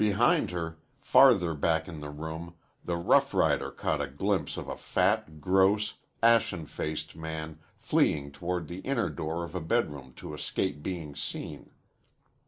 [0.03, 5.39] Behind her, farther back in the room, the roughrider caught a glimpse of a fat,
[5.39, 5.93] gross,
[6.23, 11.69] ashen faced man fleeing toward the inner door of a bedroom to escape being seen.